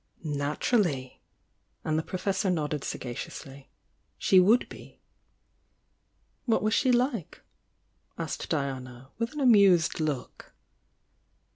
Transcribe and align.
"Naturally!" 0.23 1.21
and 1.83 1.95
the 1.95 2.01
Professor 2.01 2.49
nodded 2.49 2.83
sagacious 2.83 3.45
ly— 3.45 3.67
"She 4.17 4.39
would 4.39 4.67
be!",. 4.67 4.99
'What 6.45 6.63
was 6.63 6.73
she 6.73 6.91
like?" 6.91 7.43
asked 8.17 8.49
Diana, 8.49 9.11
with 9.19 9.33
an 9.33 9.39
amused 9.39 9.99
look. 9.99 10.55